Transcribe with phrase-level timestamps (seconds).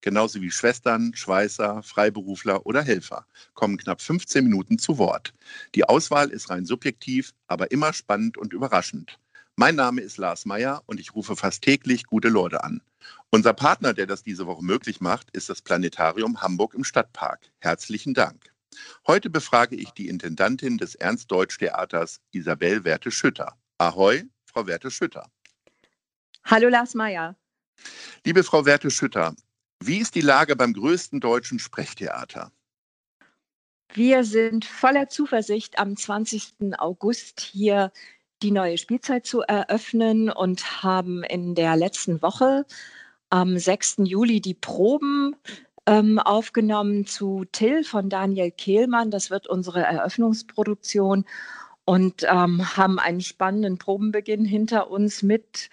[0.00, 5.34] genauso wie Schwestern, Schweißer, Freiberufler oder Helfer, kommen knapp 15 Minuten zu Wort.
[5.74, 9.18] Die Auswahl ist rein subjektiv, aber immer spannend und überraschend.
[9.56, 12.80] Mein Name ist Lars Meyer und ich rufe fast täglich gute Leute an.
[13.30, 17.40] Unser Partner, der das diese Woche möglich macht, ist das Planetarium Hamburg im Stadtpark.
[17.58, 18.52] Herzlichen Dank.
[19.06, 23.56] Heute befrage ich die Intendantin des Ernst-Deutsch-Theaters Isabel Werte-Schütter.
[23.78, 25.28] Ahoi, Frau Werte-Schütter.
[26.44, 27.36] Hallo Lars Meyer.
[28.24, 29.34] Liebe Frau Werte-Schütter,
[29.80, 32.52] wie ist die Lage beim größten deutschen Sprechtheater?
[33.94, 36.78] Wir sind voller Zuversicht, am 20.
[36.78, 37.90] August hier
[38.42, 42.66] die neue Spielzeit zu eröffnen und haben in der letzten Woche
[43.30, 43.96] am 6.
[44.04, 45.34] Juli die Proben
[45.86, 49.10] ähm, aufgenommen zu Till von Daniel Kehlmann.
[49.10, 51.24] Das wird unsere Eröffnungsproduktion
[51.84, 55.70] und ähm, haben einen spannenden Probenbeginn hinter uns mit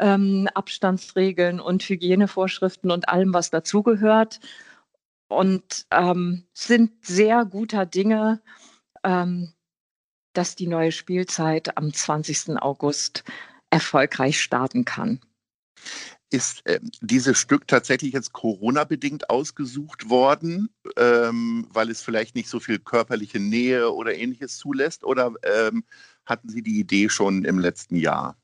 [0.00, 4.40] ähm, Abstandsregeln und Hygienevorschriften und allem, was dazugehört.
[5.28, 8.40] Und ähm, sind sehr guter Dinge,
[9.02, 9.52] ähm,
[10.32, 12.60] dass die neue Spielzeit am 20.
[12.60, 13.24] August
[13.70, 15.20] erfolgreich starten kann.
[16.30, 22.58] Ist äh, dieses Stück tatsächlich jetzt Corona-bedingt ausgesucht worden, ähm, weil es vielleicht nicht so
[22.58, 25.04] viel körperliche Nähe oder ähnliches zulässt?
[25.04, 25.84] Oder ähm,
[26.24, 28.36] hatten Sie die Idee schon im letzten Jahr?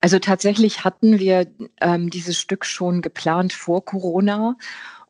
[0.00, 1.46] Also tatsächlich hatten wir
[1.80, 4.56] ähm, dieses Stück schon geplant vor Corona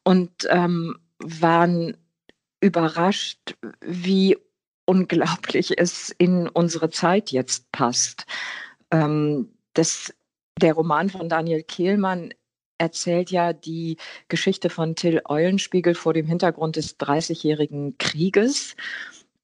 [0.04, 1.96] und ähm, waren
[2.60, 4.38] überrascht, wie
[4.86, 8.26] unglaublich es in unsere Zeit jetzt passt.
[8.90, 10.14] Ähm, das
[10.60, 12.32] der Roman von Daniel Kehlmann
[12.78, 13.96] erzählt ja die
[14.28, 18.76] Geschichte von Till Eulenspiegel vor dem Hintergrund des Dreißigjährigen Krieges.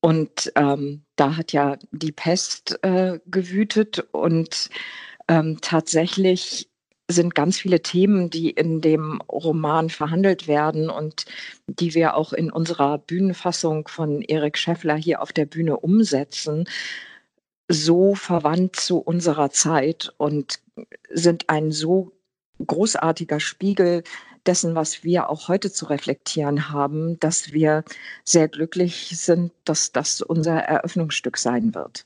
[0.00, 4.68] Und ähm, da hat ja die Pest äh, gewütet und
[5.32, 6.68] ähm, tatsächlich
[7.08, 11.24] sind ganz viele Themen, die in dem Roman verhandelt werden und
[11.66, 16.68] die wir auch in unserer Bühnenfassung von Erik Scheffler hier auf der Bühne umsetzen,
[17.68, 20.60] so verwandt zu unserer Zeit und
[21.10, 22.12] sind ein so
[22.64, 24.02] großartiger Spiegel
[24.44, 27.84] dessen, was wir auch heute zu reflektieren haben, dass wir
[28.24, 32.04] sehr glücklich sind, dass das unser Eröffnungsstück sein wird.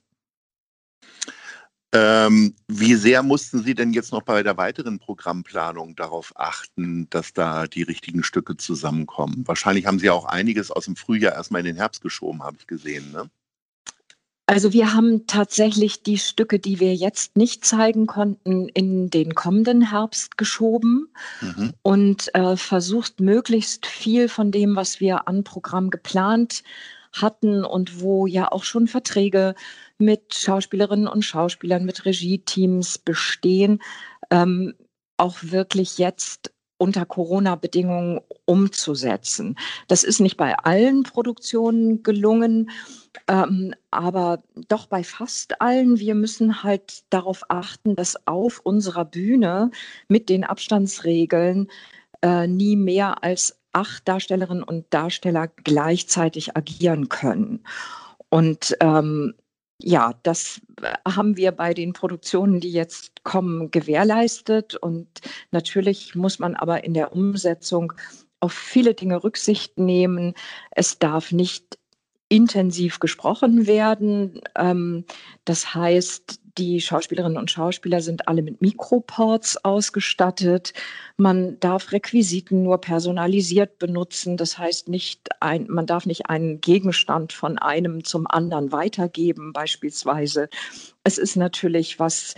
[1.98, 7.32] Ähm, wie sehr mussten Sie denn jetzt noch bei der weiteren Programmplanung darauf achten, dass
[7.32, 9.44] da die richtigen Stücke zusammenkommen?
[9.46, 12.66] Wahrscheinlich haben Sie auch einiges aus dem Frühjahr erstmal in den Herbst geschoben, habe ich
[12.66, 13.12] gesehen.
[13.12, 13.30] Ne?
[14.44, 19.80] Also wir haben tatsächlich die Stücke, die wir jetzt nicht zeigen konnten, in den kommenden
[19.90, 21.08] Herbst geschoben
[21.40, 21.72] mhm.
[21.80, 26.62] und äh, versucht möglichst viel von dem, was wir an Programm geplant
[27.22, 29.54] hatten und wo ja auch schon Verträge
[29.98, 33.82] mit Schauspielerinnen und Schauspielern, mit Regie-Teams bestehen,
[34.30, 34.74] ähm,
[35.16, 39.56] auch wirklich jetzt unter Corona-Bedingungen umzusetzen.
[39.88, 42.70] Das ist nicht bei allen Produktionen gelungen,
[43.28, 45.98] ähm, aber doch bei fast allen.
[45.98, 49.70] Wir müssen halt darauf achten, dass auf unserer Bühne
[50.08, 51.68] mit den Abstandsregeln
[52.22, 57.62] äh, nie mehr als acht Darstellerinnen und Darsteller gleichzeitig agieren können.
[58.30, 59.34] Und ähm,
[59.78, 60.62] ja, das
[61.06, 64.76] haben wir bei den Produktionen, die jetzt kommen, gewährleistet.
[64.76, 65.08] Und
[65.50, 67.92] natürlich muss man aber in der Umsetzung
[68.40, 70.32] auf viele Dinge Rücksicht nehmen.
[70.70, 71.78] Es darf nicht
[72.30, 74.40] intensiv gesprochen werden.
[74.56, 75.04] Ähm,
[75.44, 80.72] das heißt, die Schauspielerinnen und Schauspieler sind alle mit Mikroports ausgestattet.
[81.16, 84.36] Man darf Requisiten nur personalisiert benutzen.
[84.36, 90.48] Das heißt nicht, ein, man darf nicht einen Gegenstand von einem zum anderen weitergeben, beispielsweise.
[91.04, 92.34] Es ist natürlich was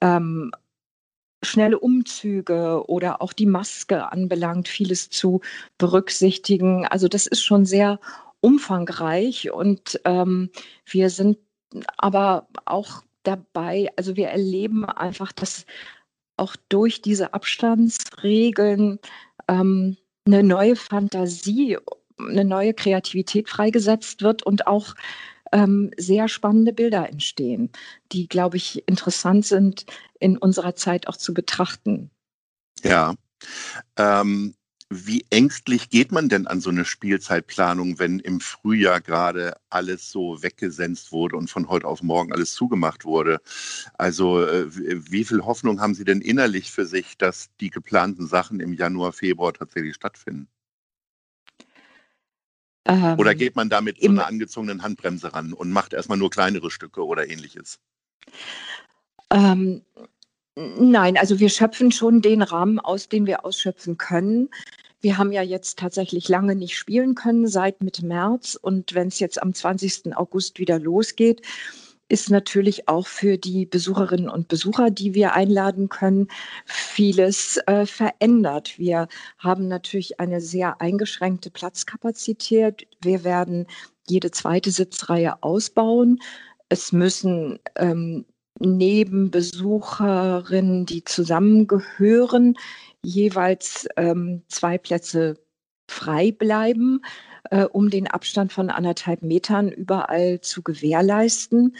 [0.00, 0.50] ähm,
[1.42, 5.40] schnelle Umzüge oder auch die Maske anbelangt, vieles zu
[5.78, 6.86] berücksichtigen.
[6.86, 8.00] Also das ist schon sehr
[8.40, 10.50] umfangreich und ähm,
[10.86, 11.38] wir sind
[11.96, 15.66] aber auch dabei, also wir erleben einfach, dass
[16.36, 18.98] auch durch diese Abstandsregeln
[19.48, 19.96] ähm,
[20.26, 21.78] eine neue Fantasie,
[22.18, 24.94] eine neue Kreativität freigesetzt wird und auch
[25.52, 27.70] ähm, sehr spannende Bilder entstehen,
[28.12, 29.86] die, glaube ich, interessant sind
[30.20, 32.10] in unserer Zeit auch zu betrachten.
[32.82, 33.14] Ja.
[33.96, 34.54] Ähm,
[34.90, 40.42] wie ängstlich geht man denn an so eine Spielzeitplanung, wenn im Frühjahr gerade alles so
[40.42, 43.40] weggesenzt wurde und von heute auf morgen alles zugemacht wurde?
[43.98, 48.60] Also äh, wie viel Hoffnung haben Sie denn innerlich für sich, dass die geplanten Sachen
[48.60, 50.48] im Januar, Februar tatsächlich stattfinden?
[52.86, 56.30] Ähm, oder geht man da mit so einer angezogenen Handbremse ran und macht erstmal nur
[56.30, 57.78] kleinere Stücke oder ähnliches?
[59.30, 59.82] Ähm,
[60.58, 64.48] Nein, also wir schöpfen schon den Rahmen aus, den wir ausschöpfen können.
[65.00, 68.58] Wir haben ja jetzt tatsächlich lange nicht spielen können, seit Mitte März.
[68.60, 70.16] Und wenn es jetzt am 20.
[70.16, 71.42] August wieder losgeht,
[72.08, 76.26] ist natürlich auch für die Besucherinnen und Besucher, die wir einladen können,
[76.64, 78.78] vieles äh, verändert.
[78.78, 79.06] Wir
[79.38, 82.88] haben natürlich eine sehr eingeschränkte Platzkapazität.
[83.00, 83.68] Wir werden
[84.08, 86.18] jede zweite Sitzreihe ausbauen.
[86.68, 88.24] Es müssen ähm,
[88.60, 92.56] Nebenbesucherinnen, die zusammengehören,
[93.02, 95.36] jeweils ähm, zwei Plätze
[95.88, 97.02] frei bleiben,
[97.50, 101.76] äh, um den Abstand von anderthalb Metern überall zu gewährleisten.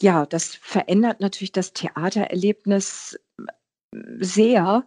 [0.00, 3.18] Ja, das verändert natürlich das Theatererlebnis
[4.18, 4.84] sehr.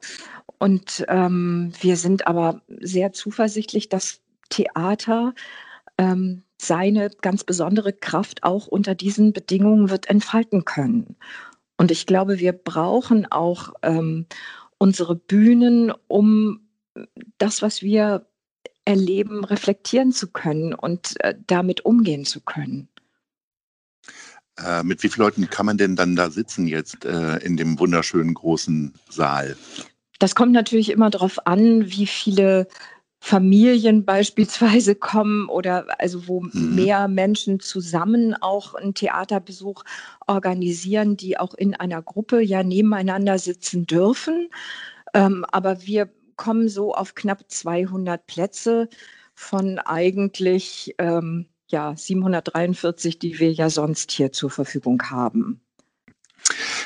[0.60, 5.34] Und ähm, wir sind aber sehr zuversichtlich, dass Theater
[5.98, 11.16] ähm, seine ganz besondere Kraft auch unter diesen Bedingungen wird entfalten können.
[11.78, 14.26] Und ich glaube, wir brauchen auch ähm,
[14.78, 16.68] unsere Bühnen, um
[17.38, 18.28] das, was wir
[18.86, 22.90] erleben, reflektieren zu können und äh, damit umgehen zu können.
[24.58, 27.80] Äh, mit wie vielen Leuten kann man denn dann da sitzen jetzt äh, in dem
[27.80, 29.56] wunderschönen großen Saal?
[30.20, 32.68] Das kommt natürlich immer darauf an, wie viele
[33.26, 36.76] Familien beispielsweise kommen oder also wo mhm.
[36.76, 39.86] mehr Menschen zusammen auch einen Theaterbesuch
[40.28, 44.50] organisieren, die auch in einer Gruppe ja nebeneinander sitzen dürfen.
[45.14, 48.90] Ähm, aber wir kommen so auf knapp 200 Plätze
[49.36, 55.62] von eigentlich ähm, ja, 743, die wir ja sonst hier zur Verfügung haben.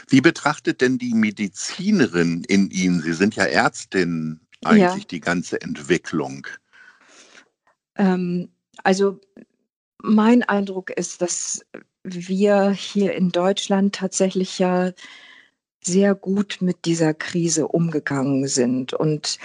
[0.07, 3.01] Wie betrachtet denn die Medizinerin in Ihnen?
[3.01, 5.07] Sie sind ja Ärztin eigentlich ja.
[5.09, 6.48] die ganze Entwicklung?
[7.95, 8.50] Ähm,
[8.83, 9.19] also
[10.01, 11.65] mein Eindruck ist, dass
[12.04, 14.92] wir hier in Deutschland tatsächlich ja
[15.83, 19.38] sehr gut mit dieser Krise umgegangen sind und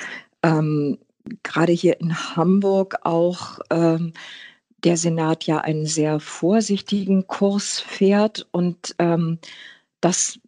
[0.42, 0.98] ähm,
[1.42, 4.12] gerade hier in Hamburg auch ähm,
[4.84, 9.38] der Senat ja einen sehr vorsichtigen Kurs fährt und ähm,
[10.00, 10.40] das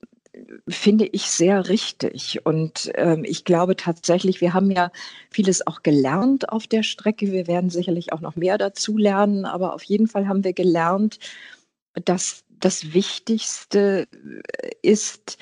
[0.68, 2.44] finde ich sehr richtig.
[2.44, 4.90] Und ähm, ich glaube tatsächlich, wir haben ja
[5.30, 7.32] vieles auch gelernt auf der Strecke.
[7.32, 11.18] Wir werden sicherlich auch noch mehr dazu lernen, aber auf jeden Fall haben wir gelernt,
[12.04, 15.38] dass das Wichtigste äh, ist,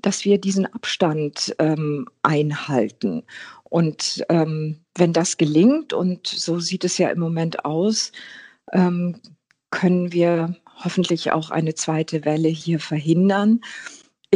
[0.00, 3.22] dass wir diesen Abstand ähm, einhalten.
[3.64, 8.12] Und ähm, wenn das gelingt, und so sieht es ja im Moment aus,
[8.72, 9.16] ähm,
[9.70, 13.60] können wir hoffentlich auch eine zweite Welle hier verhindern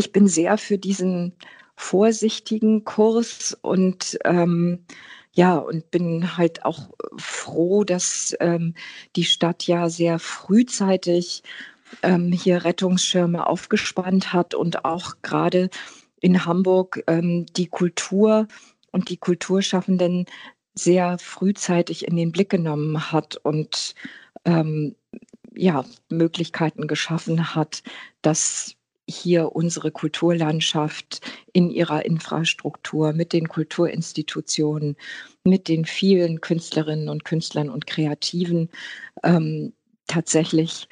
[0.00, 1.35] ich bin sehr für diesen
[1.76, 4.85] vorsichtigen Kurs und ähm,
[5.32, 6.88] ja, und bin halt auch
[7.19, 8.75] froh, dass ähm,
[9.14, 11.43] die Stadt ja sehr frühzeitig
[12.02, 15.69] ähm, hier Rettungsschirme aufgespannt hat und auch gerade
[16.20, 18.49] in Hamburg ähm, die Kultur
[18.93, 20.25] und die Kulturschaffenden
[20.75, 23.94] sehr frühzeitig in den Blick genommen hat und
[24.47, 24.97] ähm,
[25.55, 27.83] ja, Möglichkeiten geschaffen hat,
[28.23, 28.76] dass
[29.11, 31.21] hier unsere Kulturlandschaft
[31.52, 34.97] in ihrer Infrastruktur mit den Kulturinstitutionen,
[35.45, 38.71] mit den vielen Künstlerinnen und Künstlern und Kreativen
[39.23, 39.73] ähm,
[40.07, 40.88] tatsächlich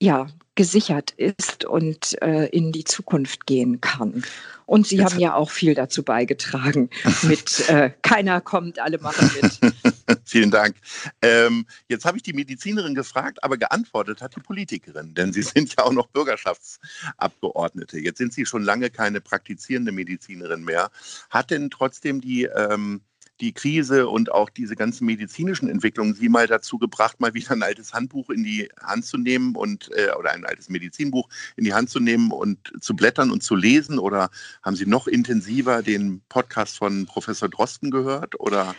[0.00, 4.24] ja, gesichert ist und äh, in die Zukunft gehen kann.
[4.66, 6.90] Und Sie Jetzt haben ja auch viel dazu beigetragen
[7.22, 9.74] mit äh, Keiner kommt, alle machen mit.
[10.24, 10.76] Vielen Dank.
[11.22, 15.76] Ähm, jetzt habe ich die Medizinerin gefragt, aber geantwortet hat die Politikerin, denn Sie sind
[15.76, 18.00] ja auch noch Bürgerschaftsabgeordnete.
[18.00, 20.90] Jetzt sind Sie schon lange keine praktizierende Medizinerin mehr.
[21.30, 23.02] Hat denn trotzdem die ähm,
[23.40, 27.62] die Krise und auch diese ganzen medizinischen Entwicklungen Sie mal dazu gebracht, mal wieder ein
[27.62, 31.74] altes Handbuch in die Hand zu nehmen und äh, oder ein altes Medizinbuch in die
[31.74, 33.98] Hand zu nehmen und zu blättern und zu lesen?
[33.98, 34.30] Oder
[34.62, 38.38] haben Sie noch intensiver den Podcast von Professor Drosten gehört?
[38.40, 38.74] Oder?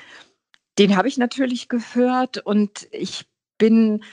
[0.77, 3.25] Den habe ich natürlich gehört und ich
[3.57, 4.03] bin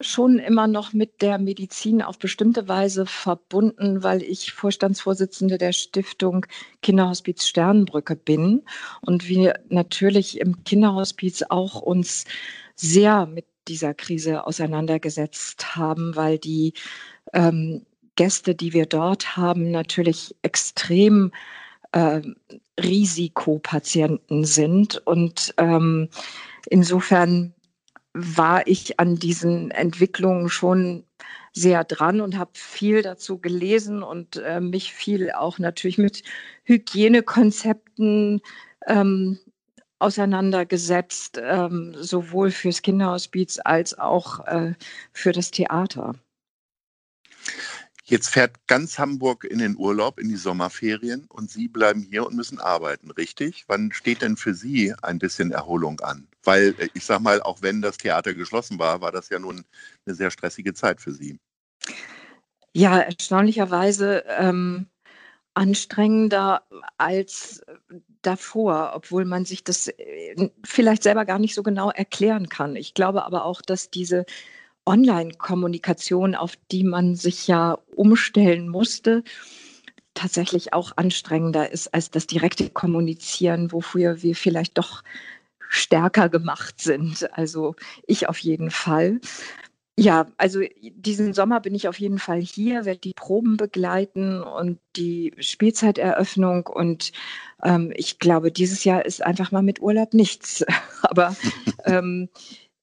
[0.00, 6.46] schon immer noch mit der Medizin auf bestimmte Weise verbunden, weil ich Vorstandsvorsitzende der Stiftung
[6.82, 8.62] Kinderhospiz Sternbrücke bin
[9.00, 12.24] und wir natürlich im Kinderhospiz auch uns
[12.74, 16.74] sehr mit dieser Krise auseinandergesetzt haben, weil die
[17.32, 17.86] ähm,
[18.16, 21.32] Gäste, die wir dort haben, natürlich extrem
[21.92, 22.22] äh,
[22.80, 25.06] Risikopatienten sind.
[25.06, 26.08] Und ähm,
[26.68, 27.54] insofern
[28.18, 31.04] war ich an diesen Entwicklungen schon
[31.52, 36.22] sehr dran und habe viel dazu gelesen und äh, mich viel auch natürlich mit
[36.64, 38.40] Hygienekonzepten
[38.86, 39.38] ähm,
[39.98, 44.74] auseinandergesetzt, ähm, sowohl fürs Kinderhospiz als auch äh,
[45.12, 46.14] für das Theater.
[48.04, 52.36] Jetzt fährt ganz Hamburg in den Urlaub, in die Sommerferien und Sie bleiben hier und
[52.36, 53.64] müssen arbeiten, richtig?
[53.66, 56.28] Wann steht denn für Sie ein bisschen Erholung an?
[56.46, 59.64] Weil äh, ich sage mal, auch wenn das Theater geschlossen war, war das ja nun
[60.06, 61.38] eine sehr stressige Zeit für Sie.
[62.72, 64.86] Ja, erstaunlicherweise ähm,
[65.54, 66.62] anstrengender
[66.98, 67.62] als
[68.20, 72.76] davor, obwohl man sich das äh, vielleicht selber gar nicht so genau erklären kann.
[72.76, 74.26] Ich glaube aber auch, dass diese
[74.84, 79.24] Online-Kommunikation, auf die man sich ja umstellen musste,
[80.14, 85.02] tatsächlich auch anstrengender ist als das direkte Kommunizieren, wofür wir vielleicht doch
[85.68, 87.30] stärker gemacht sind.
[87.36, 87.74] Also
[88.06, 89.20] ich auf jeden Fall.
[89.98, 94.78] Ja, also diesen Sommer bin ich auf jeden Fall hier, werde die Proben begleiten und
[94.94, 96.66] die Spielzeiteröffnung.
[96.66, 97.12] Und
[97.62, 100.64] ähm, ich glaube, dieses Jahr ist einfach mal mit Urlaub nichts.
[101.02, 101.34] Aber
[101.86, 102.28] ähm,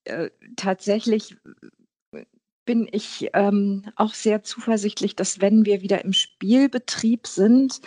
[0.05, 1.37] äh, tatsächlich
[2.65, 7.81] bin ich ähm, auch sehr zuversichtlich, dass wenn wir wieder im Spielbetrieb sind,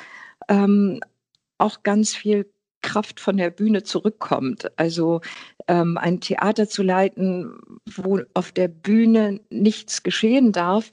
[0.49, 1.01] ähm,
[1.59, 2.51] auch ganz viel
[2.87, 4.71] Kraft von der Bühne zurückkommt.
[4.79, 5.21] Also
[5.69, 10.93] ähm, ein Theater zu leiten, wo auf der Bühne nichts geschehen darf,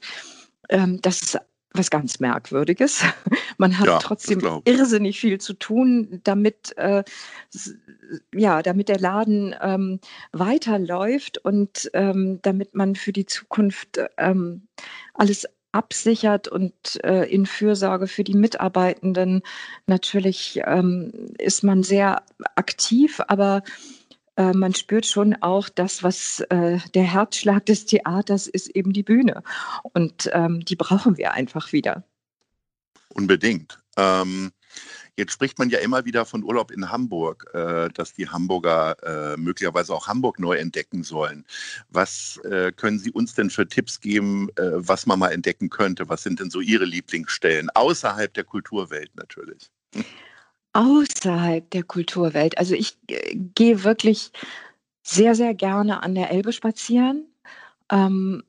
[0.68, 1.38] ähm, das ist
[1.74, 3.02] was ganz Merkwürdiges.
[3.58, 7.02] Man hat ja, trotzdem irrsinnig viel zu tun, damit, äh,
[8.32, 10.00] ja, damit der Laden ähm,
[10.32, 14.68] weiterläuft und ähm, damit man für die Zukunft ähm,
[15.14, 19.42] alles absichert und äh, in Fürsorge für die Mitarbeitenden.
[19.86, 22.22] Natürlich ähm, ist man sehr
[22.54, 23.62] aktiv, aber
[24.36, 29.02] äh, man spürt schon auch das, was äh, der Herzschlag des Theaters ist, eben die
[29.02, 29.42] Bühne.
[29.82, 32.04] Und ähm, die brauchen wir einfach wieder.
[33.08, 33.80] Unbedingt.
[33.96, 34.52] Ähm,
[35.16, 39.36] jetzt spricht man ja immer wieder von Urlaub in Hamburg, äh, dass die Hamburger äh,
[39.36, 41.44] möglicherweise auch Hamburg neu entdecken sollen.
[41.88, 46.08] Was äh, können Sie uns denn für Tipps geben, äh, was man mal entdecken könnte?
[46.08, 49.70] Was sind denn so Ihre Lieblingsstellen außerhalb der Kulturwelt natürlich?
[50.72, 52.58] Außerhalb der Kulturwelt.
[52.58, 54.32] Also ich äh, gehe wirklich
[55.02, 57.26] sehr, sehr gerne an der Elbe spazieren.
[57.90, 58.42] Ähm,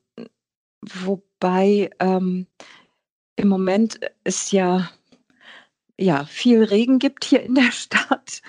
[0.82, 2.46] wobei ähm,
[3.36, 4.90] im Moment es ja,
[5.98, 8.42] ja viel Regen gibt hier in der Stadt.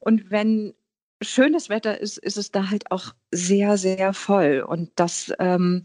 [0.00, 0.74] Und wenn
[1.22, 4.64] schönes Wetter ist, ist es da halt auch sehr, sehr voll.
[4.66, 5.84] Und das, ähm,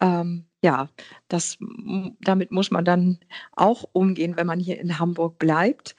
[0.00, 0.88] ähm, ja,
[1.28, 1.58] das,
[2.20, 3.18] damit muss man dann
[3.52, 5.96] auch umgehen, wenn man hier in Hamburg bleibt.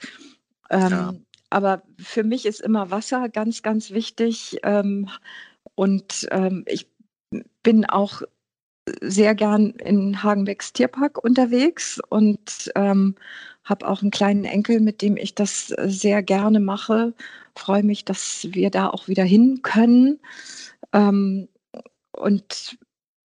[0.70, 1.14] Ähm, ja.
[1.50, 4.58] Aber für mich ist immer Wasser ganz, ganz wichtig.
[4.64, 5.08] Ähm,
[5.76, 6.90] und ähm, ich
[7.62, 8.22] bin auch
[9.00, 13.16] sehr gern in Hagenbecks Tierpark unterwegs und ähm,
[13.66, 17.12] habe auch einen kleinen Enkel, mit dem ich das sehr gerne mache.
[17.54, 20.20] Freue mich, dass wir da auch wieder hin können.
[20.92, 21.48] Ähm,
[22.12, 22.78] und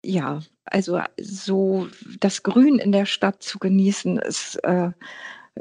[0.03, 1.87] ja, also so
[2.19, 4.91] das Grün in der Stadt zu genießen, ist äh,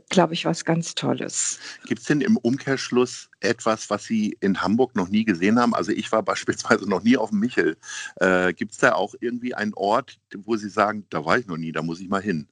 [0.09, 1.59] glaube ich, was ganz Tolles.
[1.87, 5.75] Gibt es denn im Umkehrschluss etwas, was Sie in Hamburg noch nie gesehen haben?
[5.75, 7.77] Also ich war beispielsweise noch nie auf dem Michel.
[8.17, 11.57] Äh, Gibt es da auch irgendwie einen Ort, wo Sie sagen, da war ich noch
[11.57, 12.49] nie, da muss ich mal hin?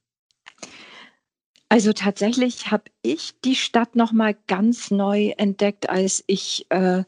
[1.69, 7.03] Also tatsächlich habe ich die Stadt noch mal ganz neu entdeckt, als ich äh,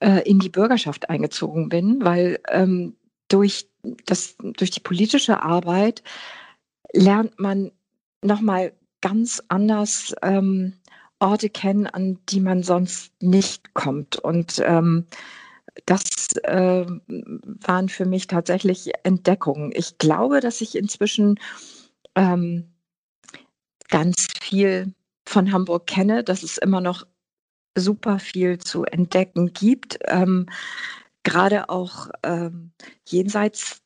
[0.00, 2.96] äh, in die Bürgerschaft eingezogen bin, weil ähm,
[3.28, 3.68] durch,
[4.06, 6.02] das, durch die politische Arbeit
[6.94, 7.70] lernt man
[8.24, 10.74] noch mal ganz anders ähm,
[11.18, 14.16] Orte kennen, an die man sonst nicht kommt.
[14.16, 15.06] Und ähm,
[15.84, 19.70] das äh, waren für mich tatsächlich Entdeckungen.
[19.74, 21.38] Ich glaube, dass ich inzwischen
[22.14, 22.69] ähm,
[23.90, 24.94] ganz viel
[25.26, 27.06] von Hamburg kenne, dass es immer noch
[27.76, 29.98] super viel zu entdecken gibt.
[30.06, 30.46] Ähm,
[31.22, 32.72] Gerade auch ähm,
[33.06, 33.82] jenseits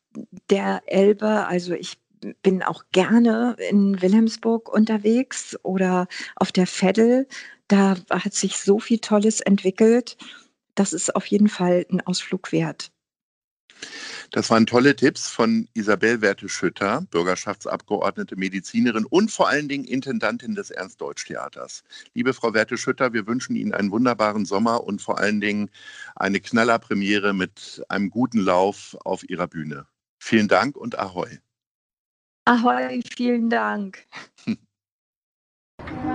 [0.49, 1.45] der Elbe.
[1.47, 1.97] Also ich
[2.41, 6.07] bin auch gerne in Wilhelmsburg unterwegs oder
[6.37, 7.27] auf der Veddel.
[7.67, 10.17] Da hat sich so viel Tolles entwickelt.
[10.75, 12.91] Das ist auf jeden Fall ein Ausflug wert.
[14.31, 20.71] Das waren tolle Tipps von Isabel Werte-Schütter, Bürgerschaftsabgeordnete, Medizinerin und vor allen Dingen Intendantin des
[20.71, 21.83] Ernst-Deutsch-Theaters.
[22.13, 25.69] Liebe Frau Werte-Schütter, wir wünschen Ihnen einen wunderbaren Sommer und vor allen Dingen
[26.15, 29.87] eine Knallerpremiere mit einem guten Lauf auf Ihrer Bühne.
[30.19, 31.39] Vielen Dank und Ahoi.
[32.45, 34.05] Ahoi, vielen Dank.